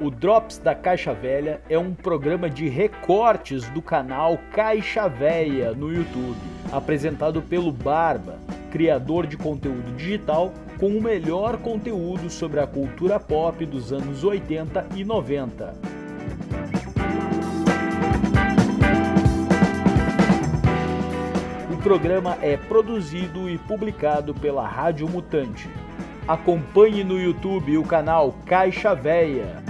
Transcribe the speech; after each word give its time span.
O 0.00 0.10
Drops 0.10 0.58
da 0.58 0.74
Caixa 0.74 1.12
Velha 1.12 1.60
é 1.68 1.78
um 1.78 1.92
programa 1.92 2.48
de 2.48 2.68
recortes 2.68 3.68
do 3.70 3.82
canal 3.82 4.38
Caixa 4.52 5.08
Velha 5.08 5.72
no 5.72 5.92
YouTube, 5.92 6.38
apresentado 6.72 7.42
pelo 7.42 7.72
Barba, 7.72 8.38
criador 8.70 9.26
de 9.26 9.36
conteúdo 9.36 9.94
digital 9.96 10.52
com 10.78 10.88
o 10.88 11.02
melhor 11.02 11.58
conteúdo 11.58 12.30
sobre 12.30 12.60
a 12.60 12.66
cultura 12.66 13.18
pop 13.18 13.66
dos 13.66 13.92
anos 13.92 14.24
80 14.24 14.86
e 14.94 15.04
90. 15.04 15.97
Programa 21.78 22.38
é 22.42 22.56
produzido 22.56 23.48
e 23.48 23.56
publicado 23.58 24.34
pela 24.34 24.66
Rádio 24.66 25.08
Mutante. 25.08 25.68
Acompanhe 26.26 27.04
no 27.04 27.18
YouTube 27.18 27.78
o 27.78 27.84
canal 27.84 28.34
Caixa 28.46 28.94
Véia. 28.94 29.62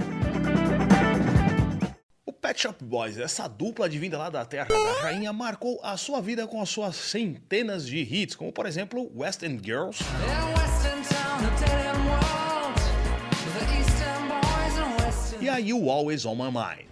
Pet 2.49 2.61
Shop 2.61 2.83
Boys, 2.83 3.19
essa 3.19 3.47
dupla 3.47 3.87
de 3.87 3.99
vinda 3.99 4.17
lá 4.17 4.29
da 4.29 4.43
terra 4.43 4.67
da 4.69 5.01
rainha, 5.03 5.31
marcou 5.31 5.79
a 5.83 5.95
sua 5.97 6.19
vida 6.19 6.47
com 6.47 6.59
as 6.59 6.69
suas 6.69 6.95
centenas 6.95 7.85
de 7.85 7.99
hits, 7.99 8.35
como 8.35 8.51
por 8.51 8.65
exemplo 8.65 9.11
West 9.15 9.43
End 9.43 9.61
Girls. 9.63 10.03
E 15.39 15.47
a 15.47 15.57
You 15.59 15.89
Always 15.91 16.25
On 16.25 16.35
My 16.35 16.49
Mind. 16.49 16.89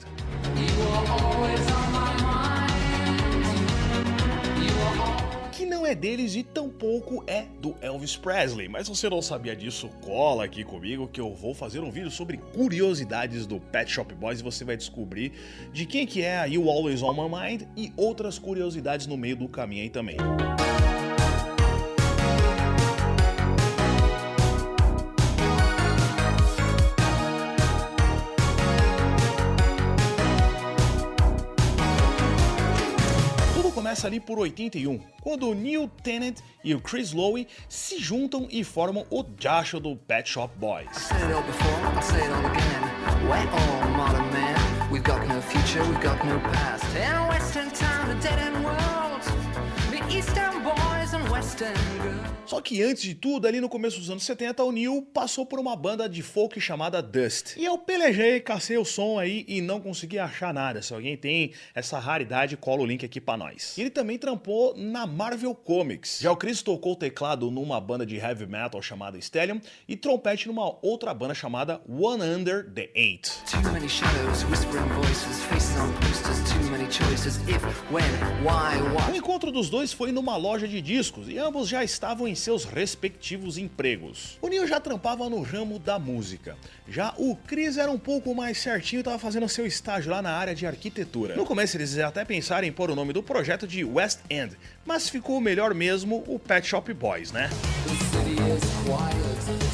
É 5.88 5.96
deles 5.96 6.36
e 6.36 6.44
tampouco 6.44 7.24
é 7.28 7.46
do 7.62 7.74
Elvis 7.82 8.18
Presley. 8.18 8.68
Mas 8.68 8.90
você 8.90 9.10
não 9.10 9.22
sabia 9.22 9.56
disso? 9.56 9.88
Cola 10.02 10.44
aqui 10.44 10.64
comigo 10.64 11.08
que 11.08 11.22
eu 11.22 11.34
vou 11.34 11.54
fazer 11.54 11.80
um 11.80 11.90
vídeo 11.90 12.12
sobre 12.12 12.38
curiosidades 12.38 13.46
do 13.46 13.58
Pet 13.60 13.90
Shop 13.90 14.14
Boys 14.14 14.42
e 14.42 14.44
você 14.44 14.66
vai 14.66 14.76
descobrir 14.76 15.32
de 15.72 15.86
quem 15.86 16.06
que 16.06 16.22
é 16.22 16.40
a 16.40 16.46
You 16.46 16.70
Always 16.70 17.02
On 17.02 17.14
My 17.14 17.30
Mind 17.30 17.64
e 17.78 17.94
outras 17.96 18.38
curiosidades 18.38 19.08
no 19.08 19.16
meio 19.16 19.38
do 19.38 19.48
caminho 19.48 19.84
aí 19.84 19.90
também. 19.90 20.18
Ali 34.08 34.20
por 34.20 34.40
81, 34.40 35.00
quando 35.22 35.50
o 35.50 35.54
Neil 35.54 35.90
Tennant 36.02 36.40
e 36.64 36.74
o 36.74 36.82
Chris 36.82 37.12
Lowe 37.12 37.48
se 37.68 38.00
juntam 38.00 38.48
e 38.50 38.64
formam 38.64 39.06
o 39.10 39.24
Joshua 39.24 39.80
do 39.80 39.96
Pet 39.96 40.28
Shop 40.28 40.54
Boys. 40.58 41.10
Só 52.46 52.62
que 52.62 52.82
antes 52.82 53.04
de 53.04 53.14
tudo, 53.14 53.46
ali 53.46 53.60
no 53.60 53.68
começo 53.68 54.00
dos 54.00 54.10
anos 54.10 54.24
70, 54.24 54.64
o 54.64 54.72
Neil 54.72 55.02
passou 55.14 55.46
por 55.46 55.60
uma 55.60 55.76
banda 55.76 56.08
de 56.08 56.22
folk 56.24 56.62
chamada 56.62 57.02
Dust. 57.02 57.58
E 57.58 57.66
eu 57.66 57.78
pelejei, 57.78 58.40
cacei 58.40 58.78
o 58.78 58.86
som 58.86 59.20
aí 59.20 59.44
e 59.50 59.60
não 59.60 59.82
consegui 59.82 60.18
achar 60.18 60.54
nada. 60.54 60.82
Se 60.82 60.94
alguém 60.94 61.18
tem 61.18 61.52
essa 61.76 62.00
raridade, 62.00 62.56
cola 62.56 62.84
o 62.84 62.86
link 62.86 63.06
aqui 63.06 63.20
pra 63.20 63.36
nós. 63.36 63.78
Ele 63.78 63.90
também 63.90 64.18
trampou 64.18 64.74
na 64.78 65.06
Marvel 65.06 65.54
Comics. 65.54 66.20
Já 66.22 66.32
o 66.32 66.38
Chris 66.38 66.62
tocou 66.62 66.96
teclado 66.96 67.52
numa 67.52 67.82
banda 67.82 68.06
de 68.06 68.16
heavy 68.16 68.46
metal 68.46 68.82
chamada 68.82 69.20
Stellium 69.20 69.60
e 69.86 69.98
trompete 69.98 70.48
numa 70.48 70.78
outra 70.82 71.14
banda 71.14 71.34
chamada 71.34 71.82
One 71.86 72.24
Under 72.24 72.72
the 72.72 72.90
Eight. 72.96 73.30
Too 73.52 73.62
many 73.74 73.90
shadows, 73.90 74.46
whispering 74.46 74.88
voices, 74.94 75.44
faces 75.46 75.78
on 75.78 75.92
posters, 76.00 76.50
too 76.50 76.72
many 76.72 76.86
choices, 76.90 77.38
if, 77.50 77.62
when, 77.92 78.06
why, 78.42 78.78
what. 78.94 79.12
O 79.12 79.16
encontro 79.18 79.52
dos 79.52 79.70
dois 79.70 79.92
foi 79.92 80.14
numa 80.14 80.38
loja 80.38 80.66
de 80.66 80.82
discos 80.82 81.28
e 81.28 81.38
ambos 81.48 81.70
já 81.70 81.82
estavam 81.82 82.28
em 82.28 82.36
seus 82.36 82.66
respectivos 82.66 83.58
empregos. 83.58 84.38
O 84.42 84.50
Neil 84.50 84.68
já 84.68 84.82
trampava 84.82 85.30
no 85.30 85.42
ramo 85.42 85.80
da 85.80 85.98
música. 85.98 86.58
Já 86.90 87.14
o 87.18 87.38
Chris 87.38 87.78
era 87.78 87.90
um 87.90 87.98
pouco 87.98 88.36
mais 88.36 88.58
certinho 88.58 89.00
e 89.00 89.02
estava 89.02 89.18
fazendo 89.18 89.48
seu 89.48 89.66
estágio 89.66 90.12
lá 90.12 90.22
na 90.22 90.32
área 90.32 90.54
de 90.54 90.68
arquitetura. 90.68 91.38
No 91.38 91.46
começo 91.46 91.78
eles 91.78 91.98
até 92.00 92.26
pensaram 92.26 92.68
em 92.68 92.72
pôr 92.72 92.92
o 92.92 92.96
nome 92.96 93.14
do 93.14 93.24
projeto 93.24 93.66
de 93.66 93.86
West 93.86 94.20
End, 94.30 94.58
mas 94.86 95.08
ficou 95.08 95.40
melhor 95.40 95.74
mesmo 95.74 96.22
o 96.28 96.38
Pet 96.38 96.68
Shop 96.68 96.94
Boys, 96.94 97.32
né? 97.32 97.50
One 98.90 99.67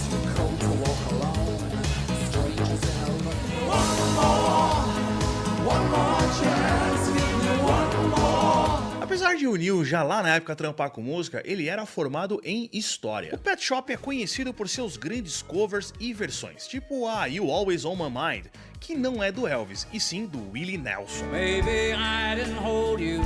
Apesar 9.13 9.35
de 9.35 9.45
o 9.45 9.55
Neil 9.55 9.85
já 9.85 10.01
lá 10.01 10.23
na 10.23 10.37
época 10.37 10.55
trampar 10.55 10.89
com 10.89 10.99
música, 10.99 11.39
ele 11.45 11.69
era 11.69 11.85
formado 11.85 12.41
em 12.43 12.67
história. 12.73 13.35
O 13.35 13.37
Pet 13.37 13.63
Shop 13.63 13.93
é 13.93 13.95
conhecido 13.95 14.51
por 14.51 14.67
seus 14.67 14.97
grandes 14.97 15.43
covers 15.43 15.93
e 15.99 16.11
versões, 16.11 16.65
tipo 16.65 17.07
a 17.07 17.27
You 17.27 17.51
Always 17.51 17.85
On 17.85 17.95
My 17.95 18.09
Mind, 18.09 18.47
que 18.79 18.95
não 18.95 19.21
é 19.21 19.31
do 19.31 19.45
Elvis, 19.45 19.85
e 19.93 19.99
sim 19.99 20.25
do 20.25 20.49
Willie 20.51 20.79
Nelson. 20.79 21.25
Baby, 21.25 21.93
I 21.93 22.35
didn't 22.35 22.57
hold 22.57 22.99
you. 22.99 23.21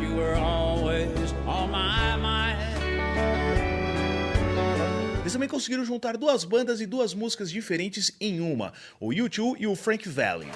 You 0.00 0.14
were 0.14 0.38
always 0.38 1.32
on 1.48 1.66
my 1.66 2.16
mind. 2.16 2.62
Eles 5.22 5.32
também 5.32 5.48
conseguiram 5.48 5.84
juntar 5.84 6.16
duas 6.16 6.44
bandas 6.44 6.80
e 6.80 6.86
duas 6.86 7.12
músicas 7.12 7.50
diferentes 7.50 8.12
em 8.20 8.40
uma, 8.40 8.72
o 9.00 9.08
U2 9.08 9.56
e 9.58 9.66
o 9.66 9.74
Frank 9.74 10.08
Valley. 10.08 10.48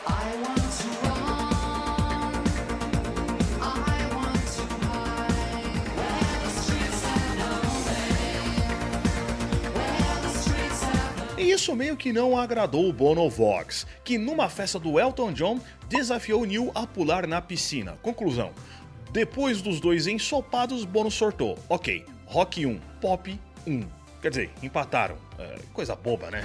Isso 11.57 11.75
meio 11.75 11.97
que 11.97 12.13
não 12.13 12.39
agradou 12.39 12.87
o 12.87 12.93
Bono 12.93 13.31
Vox, 13.31 13.87
que 14.05 14.19
numa 14.19 14.47
festa 14.49 14.79
do 14.79 15.01
Elton 15.01 15.33
John 15.33 15.59
desafiou 15.89 16.45
Neil 16.45 16.71
a 16.75 16.87
pular 16.87 17.27
na 17.27 17.41
piscina. 17.41 17.99
Conclusão: 18.03 18.53
depois 19.11 19.63
dos 19.63 19.81
dois 19.81 20.07
ensopados, 20.07 20.85
Bono 20.85 21.11
sortou. 21.11 21.59
Ok, 21.67 22.05
rock 22.27 22.67
1, 22.67 22.79
pop 23.01 23.41
1. 23.67 23.83
Quer 24.21 24.29
dizer, 24.29 24.51
empataram. 24.63 25.17
É, 25.39 25.59
coisa 25.73 25.97
boba, 25.97 26.31
né? 26.31 26.43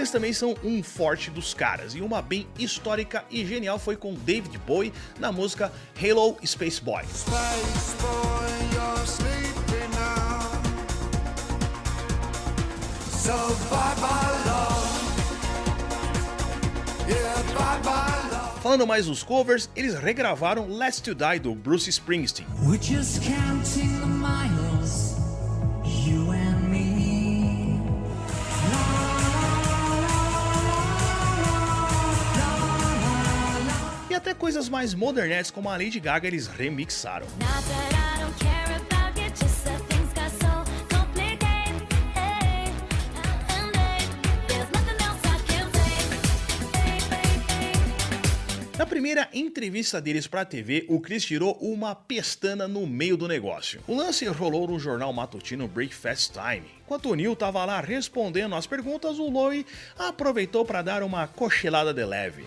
Parcerias 0.00 0.10
também 0.10 0.32
são 0.32 0.54
um 0.64 0.82
forte 0.82 1.30
dos 1.30 1.52
caras, 1.52 1.94
e 1.94 2.00
uma 2.00 2.22
bem 2.22 2.46
histórica 2.58 3.24
e 3.30 3.44
genial 3.44 3.78
foi 3.78 3.96
com 3.96 4.14
David 4.14 4.56
Bowie 4.58 4.92
na 5.18 5.30
música 5.30 5.70
Halo 6.00 6.36
Space 6.44 6.80
Boy. 6.80 7.04
Space 7.04 7.96
Boy 8.00 8.40
Falando 18.62 18.86
mais 18.86 19.06
dos 19.06 19.22
covers, 19.22 19.70
eles 19.74 19.94
regravaram 19.94 20.68
Last 20.68 21.02
to 21.02 21.14
Die 21.14 21.38
do 21.40 21.54
Bruce 21.54 21.88
Springsteen. 21.88 22.46
Até 34.20 34.34
coisas 34.34 34.68
mais 34.68 34.92
modernetes 34.92 35.50
como 35.50 35.70
a 35.70 35.72
Lady 35.72 35.98
Gaga 35.98 36.28
eles 36.28 36.46
remixaram. 36.46 37.26
Na 48.76 48.86
primeira 48.86 49.28
entrevista 49.32 50.00
deles 50.00 50.26
para 50.26 50.42
a 50.42 50.44
TV, 50.44 50.84
o 50.88 51.00
Chris 51.00 51.24
tirou 51.24 51.56
uma 51.60 51.94
pestana 51.94 52.68
no 52.68 52.86
meio 52.86 53.16
do 53.16 53.26
negócio. 53.26 53.80
O 53.86 53.94
lance 53.94 54.26
rolou 54.26 54.68
no 54.68 54.78
jornal 54.78 55.12
matutino 55.12 55.66
Breakfast 55.66 56.32
Time. 56.32 56.66
Enquanto 56.84 57.10
o 57.10 57.14
Neil 57.14 57.32
estava 57.32 57.64
lá 57.64 57.80
respondendo 57.80 58.54
as 58.54 58.66
perguntas, 58.66 59.18
o 59.18 59.30
Lowe 59.30 59.66
aproveitou 59.98 60.64
para 60.64 60.82
dar 60.82 61.02
uma 61.02 61.26
cochilada 61.26 61.94
de 61.94 62.04
leve. 62.04 62.44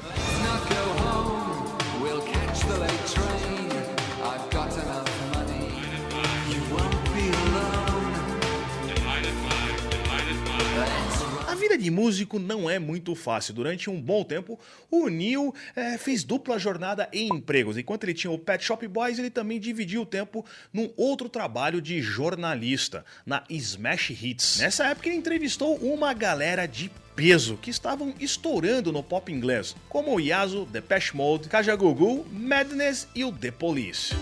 De 11.84 11.92
músico 11.92 12.40
não 12.40 12.70
é 12.70 12.80
muito 12.80 13.14
fácil. 13.14 13.54
Durante 13.54 13.90
um 13.90 14.02
bom 14.02 14.24
tempo, 14.24 14.60
o 14.90 15.08
Neil 15.10 15.54
é, 15.76 15.98
fez 15.98 16.24
dupla 16.24 16.58
jornada 16.58 17.08
em 17.12 17.28
empregos. 17.28 17.78
Enquanto 17.78 18.06
ele 18.06 18.14
tinha 18.14 18.32
o 18.32 18.40
Pet 18.40 18.64
Shop 18.64 18.88
Boys, 18.88 19.20
ele 19.20 19.30
também 19.30 19.60
dividiu 19.60 20.02
o 20.02 20.06
tempo 20.06 20.46
num 20.72 20.90
outro 20.96 21.30
trabalho 21.30 21.82
de 21.82 22.02
jornalista, 22.02 23.06
na 23.26 23.44
Smash 23.50 24.12
Hits. 24.12 24.58
Nessa 24.60 24.88
época, 24.88 25.10
ele 25.10 25.18
entrevistou 25.18 25.76
uma 25.78 26.14
galera 26.14 26.66
de 26.66 26.90
peso 27.16 27.58
que 27.58 27.70
estavam 27.70 28.14
estourando 28.20 28.92
no 28.92 29.04
pop 29.04 29.32
inglês, 29.32 29.76
como 29.88 30.16
o 30.16 30.20
Yazo, 30.20 30.66
Depeche 30.66 31.16
Mode, 31.16 31.48
Kajagoogoo, 31.48 32.26
Madness 32.32 33.08
e 33.14 33.24
o 33.24 33.32
The 33.32 33.52
Police. 33.52 34.16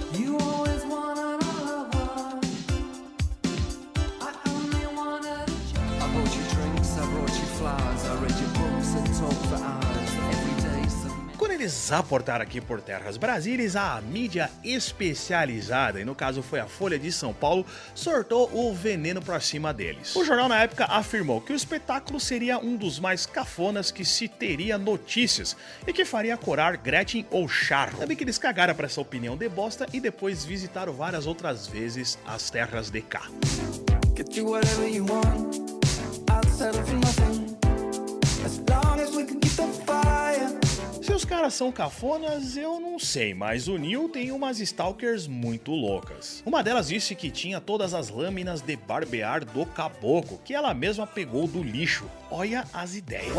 Eles 11.62 11.92
aportaram 11.92 12.42
aqui 12.42 12.60
por 12.60 12.82
Terras 12.82 13.18
Brasílias, 13.18 13.76
a 13.76 14.02
mídia 14.02 14.50
especializada, 14.64 16.02
e 16.02 16.06
no 16.06 16.16
caso 16.16 16.42
foi 16.42 16.60
a 16.60 16.66
Folha 16.66 16.98
de 16.98 17.12
São 17.12 17.34
Paulo, 17.34 17.64
sortou 17.94 18.50
o 18.52 18.74
veneno 18.74 19.22
pra 19.22 19.40
cima 19.40 19.72
deles. 19.72 20.16
O 20.16 20.26
jornal 20.26 20.50
na 20.50 20.64
época 20.64 20.86
afirmou 20.86 21.40
que 21.40 21.54
o 21.54 21.56
espetáculo 21.56 22.20
seria 22.20 22.58
um 22.58 22.76
dos 22.76 23.00
mais 23.00 23.28
cafonas 23.28 23.92
que 23.92 24.04
se 24.04 24.28
teria 24.28 24.76
notícias 24.76 25.56
e 25.86 25.94
que 25.94 26.04
faria 26.04 26.36
corar 26.36 26.78
Gretchen 26.78 27.28
ou 27.30 27.48
Charro. 27.48 28.00
Também 28.00 28.18
que 28.18 28.24
eles 28.24 28.40
cagaram 28.40 28.74
pra 28.74 28.88
essa 28.88 29.00
opinião 29.00 29.38
de 29.38 29.48
bosta 29.48 29.86
e 29.94 30.00
depois 30.00 30.44
visitaram 30.44 30.94
várias 30.94 31.28
outras 31.28 31.68
vezes 31.68 32.18
as 32.26 32.50
terras 32.50 32.90
de 32.90 33.02
cá. 33.02 33.30
Get 34.18 34.36
you 34.36 34.50
whatever 34.50 34.90
you 34.90 35.06
want. 35.06 35.71
São 41.54 41.72
cafonas, 41.72 42.56
eu 42.56 42.80
não 42.80 42.98
sei, 42.98 43.34
mas 43.34 43.68
o 43.68 43.78
Neil 43.78 44.10
tem 44.10 44.32
umas 44.32 44.60
stalkers 44.60 45.28
muito 45.28 45.72
loucas. 45.72 46.42
Uma 46.46 46.64
delas 46.64 46.88
disse 46.88 47.16
que 47.16 47.30
tinha 47.30 47.60
todas 47.60 47.94
as 47.94 48.10
lâminas 48.10 48.62
de 48.62 48.76
barbear 48.76 49.44
do 49.46 49.66
caboclo, 49.66 50.40
que 50.44 50.54
ela 50.54 50.74
mesma 50.74 51.06
pegou 51.06 51.48
do 51.48 51.62
lixo. 51.62 52.06
Olha 52.30 52.66
as 52.74 52.96
ideias. 52.96 53.34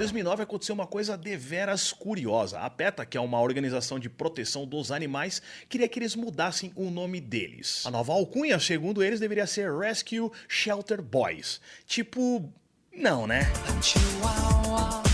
2009 0.00 0.44
aconteceu 0.44 0.74
uma 0.74 0.86
coisa 0.86 1.14
deveras 1.14 1.92
curiosa. 1.92 2.58
A 2.60 2.70
PETA, 2.70 3.04
que 3.04 3.18
é 3.18 3.20
uma 3.20 3.38
organização 3.38 3.98
de 3.98 4.08
proteção 4.08 4.66
dos 4.66 4.90
animais, 4.90 5.42
queria 5.68 5.86
que 5.86 5.98
eles 5.98 6.16
mudassem 6.16 6.72
o 6.74 6.88
nome 6.88 7.20
deles. 7.20 7.84
A 7.84 7.90
nova 7.90 8.14
alcunha, 8.14 8.58
segundo 8.58 9.02
eles, 9.02 9.20
deveria 9.20 9.46
ser 9.46 9.70
Rescue 9.70 10.30
Shelter 10.48 11.02
Boys. 11.02 11.60
Tipo, 11.84 12.50
não, 12.90 13.26
né? 13.26 13.40
Chihuahua. 13.82 15.09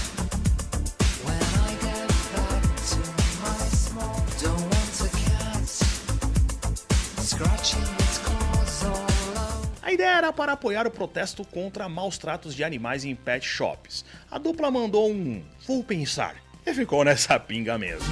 Ideia 9.97 10.19
era 10.19 10.33
para 10.33 10.53
apoiar 10.53 10.87
o 10.87 10.91
protesto 10.91 11.43
contra 11.43 11.89
maus 11.89 12.19
tratos 12.19 12.55
de 12.55 12.63
animais 12.63 13.03
em 13.05 13.15
pet 13.15 13.47
shops. 13.47 14.05
A 14.31 14.37
dupla 14.37 14.71
mandou 14.71 15.11
um 15.11 15.43
vou 15.67 15.83
pensar 15.83 16.37
e 16.67 16.75
ficou 16.75 17.03
nessa 17.03 17.41
pinga 17.41 17.79
mesmo. 17.79 18.05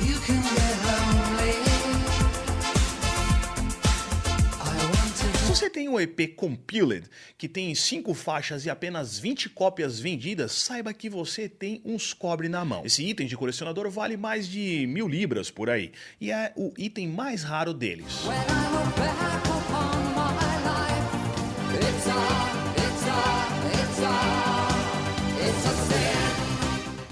Se 5.37 5.61
você 5.61 5.69
tem 5.69 5.89
um 5.89 6.01
EP 6.01 6.35
Compiled 6.35 7.07
que 7.37 7.49
tem 7.49 7.75
5 7.75 8.15
faixas 8.15 8.65
e 8.65 8.71
apenas 8.71 9.19
20 9.19 9.51
cópias 9.51 10.01
vendidas, 10.01 10.53
saiba 10.53 10.93
que 10.95 11.11
você 11.11 11.51
tem 11.51 11.83
uns 11.85 12.15
cobre 12.15 12.49
na 12.49 12.65
mão. 12.65 12.83
Esse 12.85 13.05
item 13.05 13.27
de 13.27 13.37
colecionador 13.37 13.91
vale 13.91 14.17
mais 14.17 14.49
de 14.49 14.87
mil 14.87 15.07
libras 15.07 15.51
por 15.51 15.69
aí 15.69 15.93
e 16.19 16.33
é 16.33 16.51
o 16.57 16.73
item 16.79 17.09
mais 17.09 17.43
raro 17.43 17.75
deles. 17.75 18.23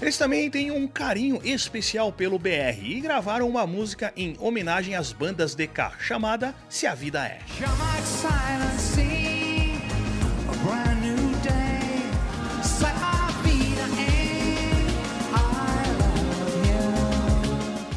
Eles 0.03 0.17
também 0.17 0.49
têm 0.51 0.69
um 0.69 0.85
carinho 0.85 1.39
especial 1.45 2.11
pelo 2.11 2.37
BR 2.37 2.77
e 2.83 2.99
gravaram 2.99 3.47
uma 3.47 3.65
música 3.65 4.11
em 4.17 4.35
homenagem 4.37 4.95
às 4.95 5.13
bandas 5.13 5.55
de 5.55 5.65
cá, 5.65 5.93
chamada 5.97 6.53
Se 6.67 6.85
a 6.85 6.93
Vida 6.93 7.25
É. 7.25 7.39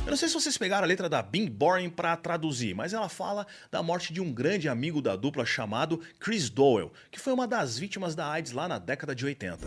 não 0.06 0.16
sei 0.16 0.28
se 0.28 0.34
vocês 0.34 0.56
pegaram 0.56 0.84
a 0.84 0.86
letra 0.86 1.08
da 1.08 1.20
Bing 1.20 1.50
Boring 1.50 1.90
para 1.90 2.16
traduzir, 2.16 2.72
mas 2.72 2.94
ela 2.94 3.08
fala 3.08 3.48
da 3.68 3.82
morte 3.82 4.12
de 4.14 4.20
um 4.20 4.32
grande 4.32 4.68
amigo 4.68 5.02
da 5.02 5.16
dupla 5.16 5.44
chamado 5.44 6.00
Chris 6.20 6.48
Doyle, 6.48 6.92
que 7.10 7.18
foi 7.18 7.32
uma 7.32 7.48
das 7.48 7.76
vítimas 7.76 8.14
da 8.14 8.30
AIDS 8.30 8.52
lá 8.52 8.68
na 8.68 8.78
década 8.78 9.12
de 9.12 9.26
80. 9.26 9.66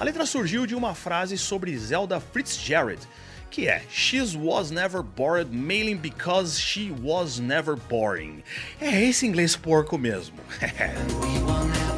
A 0.00 0.04
letra 0.04 0.24
surgiu 0.24 0.64
de 0.64 0.74
uma 0.74 0.94
frase 0.94 1.36
sobre 1.36 1.76
Zelda 1.76 2.18
Fitzgerald, 2.18 3.06
que 3.50 3.68
é 3.68 3.82
She 3.90 4.18
was 4.34 4.70
never 4.70 5.02
bored 5.02 5.54
mailing 5.54 5.98
because 5.98 6.58
she 6.58 6.90
was 7.02 7.38
never 7.38 7.76
boring. 7.76 8.42
É 8.80 9.04
esse 9.04 9.26
inglês 9.26 9.56
porco 9.56 9.98
mesmo. 9.98 10.38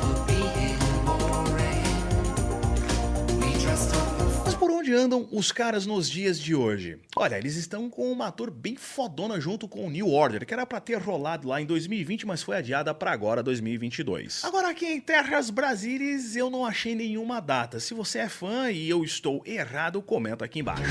onde 4.93 4.94
andam 4.94 5.27
os 5.33 5.50
caras 5.50 5.87
nos 5.87 6.09
dias 6.09 6.39
de 6.39 6.55
hoje? 6.55 6.99
Olha, 7.17 7.39
eles 7.39 7.56
estão 7.56 7.89
com 7.89 8.12
uma 8.12 8.31
tour 8.31 8.50
bem 8.50 8.77
fodona 8.77 9.41
junto 9.41 9.67
com 9.67 9.87
o 9.87 9.91
New 9.91 10.11
Order, 10.11 10.44
que 10.44 10.53
era 10.53 10.67
para 10.67 10.81
ter 10.81 10.97
rolado 10.97 11.49
lá 11.49 11.61
em 11.61 11.67
2020, 11.67 12.27
mas 12.27 12.43
foi 12.43 12.56
adiada 12.56 12.93
para 12.93 13.11
agora 13.11 13.43
2022. 13.43 14.45
Agora 14.45 14.71
aqui 14.71 14.87
em 14.87 15.00
Terras 15.00 15.49
Brasílias 15.49 16.37
eu 16.37 16.50
não 16.50 16.66
achei 16.66 16.95
nenhuma 16.95 17.40
data. 17.40 17.81
Se 17.81 17.95
você 17.95 18.19
é 18.19 18.28
fã 18.28 18.71
e 18.71 18.88
eu 18.88 19.02
estou 19.02 19.43
errado, 19.47 20.02
comenta 20.02 20.45
aqui 20.45 20.61
embaixo. 20.61 20.83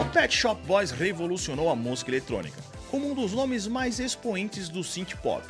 O 0.00 0.04
Pet 0.12 0.32
Shop 0.32 0.64
Boys 0.64 0.92
revolucionou 0.92 1.68
a 1.68 1.74
música 1.74 2.10
eletrônica, 2.10 2.62
como 2.88 3.10
um 3.10 3.14
dos 3.14 3.32
nomes 3.32 3.66
mais 3.66 3.98
expoentes 3.98 4.68
do 4.68 4.84
synth 4.84 5.16
pop 5.16 5.42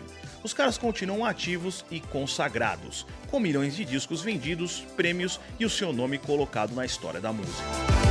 os 0.45 0.53
caras 0.53 0.77
continuam 0.77 1.25
ativos 1.25 1.85
e 1.91 1.99
consagrados, 1.99 3.07
com 3.31 3.41
milhões 3.41 3.75
de 3.75 3.85
discos 3.85 4.21
vendidos, 4.21 4.81
prêmios 4.95 5.41
e 5.59 5.65
o 5.65 5.71
seu 5.71 5.93
nome 5.93 6.19
colocado 6.19 6.75
na 6.75 6.85
história 6.85 7.21
da 7.21 7.33
música. 7.33 8.04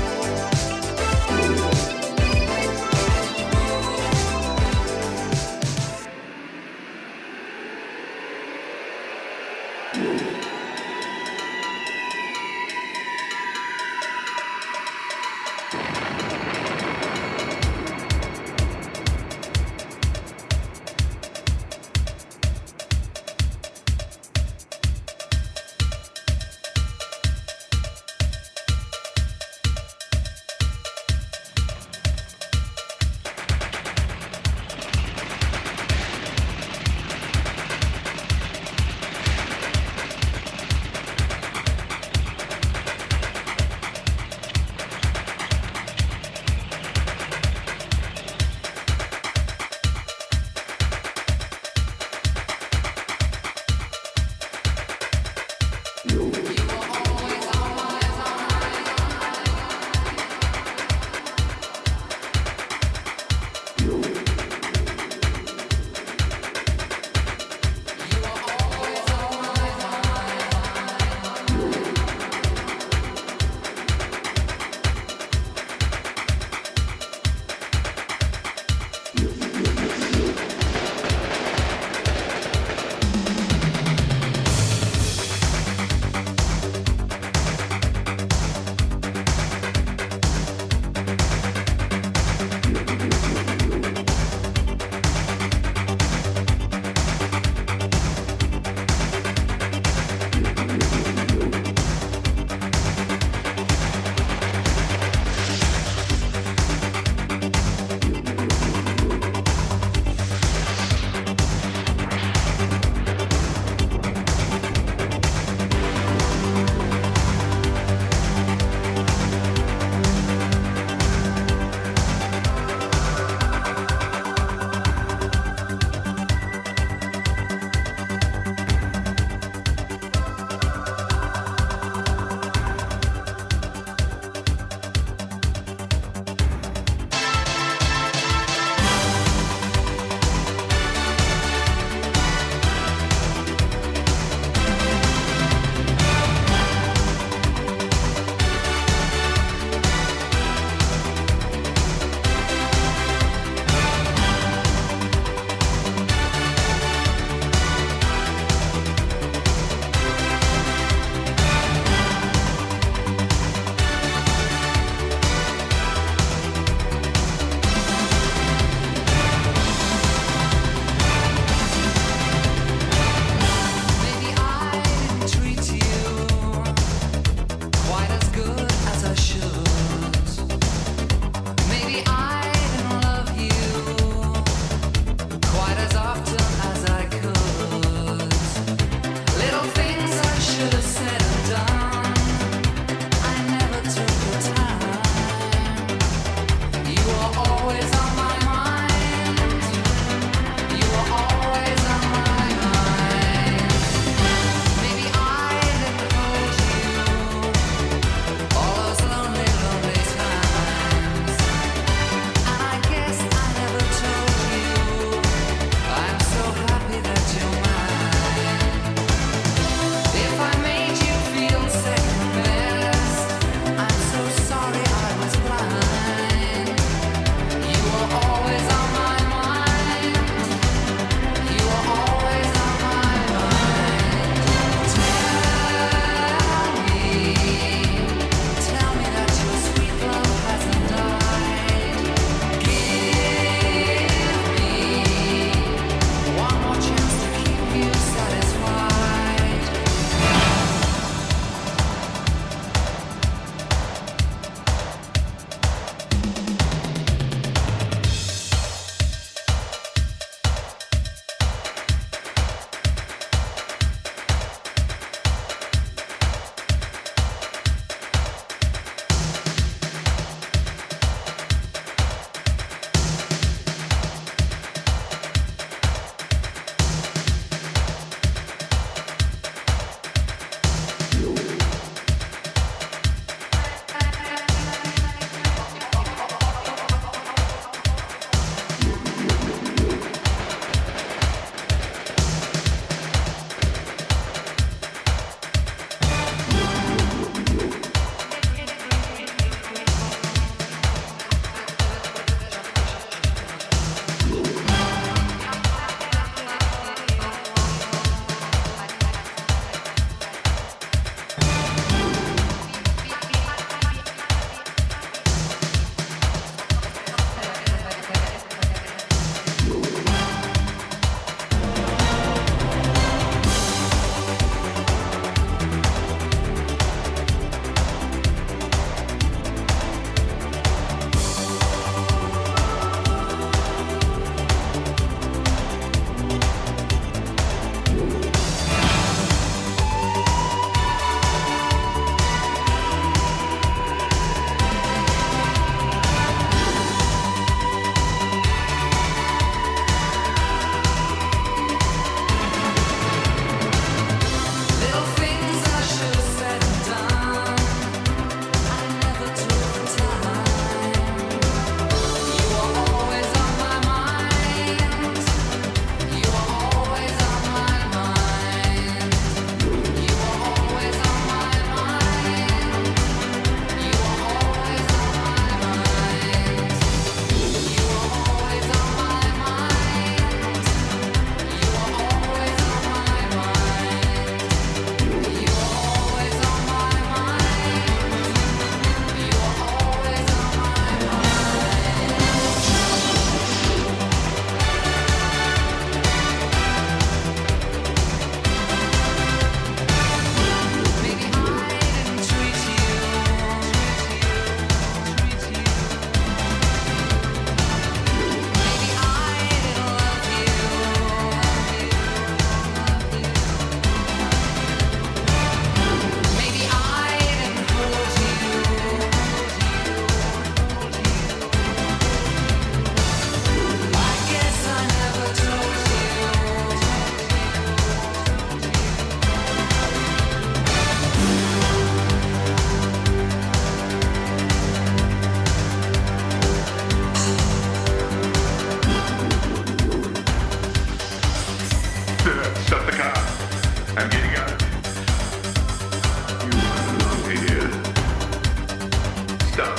Go. 449.55 449.75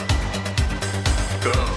Go. 1.42 1.73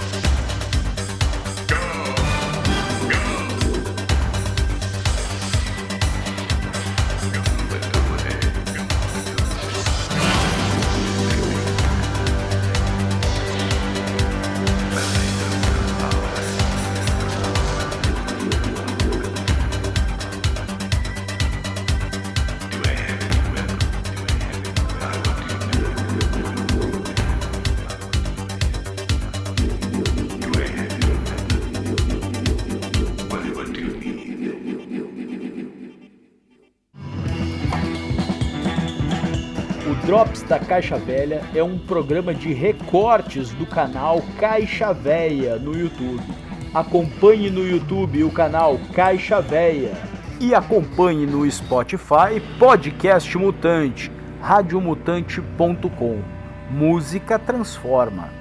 Drops 40.08 40.42
da 40.44 40.58
Caixa 40.58 40.98
Velha 40.98 41.42
é 41.54 41.62
um 41.62 41.78
programa 41.78 42.34
de 42.34 42.54
recortes 42.54 43.52
do 43.52 43.66
canal 43.66 44.24
Caixa 44.40 44.94
Velha 44.94 45.58
no 45.58 45.78
YouTube. 45.78 46.24
Acompanhe 46.74 47.50
no 47.50 47.68
YouTube 47.68 48.24
o 48.24 48.32
canal 48.32 48.80
Caixa 48.94 49.42
Velha 49.42 49.92
e 50.40 50.56
acompanhe 50.56 51.26
no 51.26 51.52
Spotify 51.52 52.42
Podcast 52.58 53.38
Mutante, 53.38 54.10
radiomutante.com. 54.42 56.22
Música 56.72 57.38
transforma. 57.38 58.37